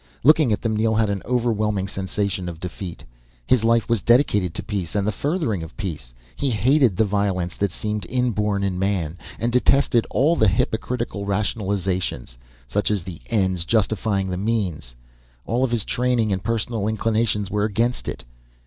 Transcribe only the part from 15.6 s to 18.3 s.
of his training and personal inclinations were against it.